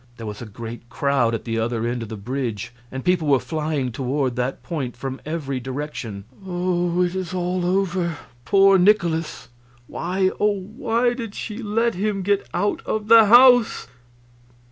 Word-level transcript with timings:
There 0.17 0.25
was 0.25 0.41
a 0.41 0.47
great 0.47 0.89
crowd 0.89 1.35
at 1.35 1.43
the 1.45 1.59
other 1.59 1.85
end 1.85 2.01
of 2.01 2.09
the 2.09 2.17
bridge, 2.17 2.73
and 2.91 3.05
people 3.05 3.27
were 3.27 3.39
flying 3.39 3.91
toward 3.91 4.35
that 4.35 4.63
point 4.63 4.97
from 4.97 5.21
every 5.27 5.59
direction. 5.59 6.23
"Oh, 6.43 7.03
it 7.03 7.13
is 7.13 7.35
all 7.35 7.63
over 7.63 8.17
poor 8.43 8.79
Nikolaus! 8.79 9.49
Why, 9.85 10.31
oh, 10.39 10.57
why 10.59 11.13
did 11.13 11.35
she 11.35 11.59
let 11.59 11.93
him 11.93 12.23
get 12.23 12.49
out 12.51 12.81
of 12.83 13.09
the 13.09 13.25
house!" 13.25 13.87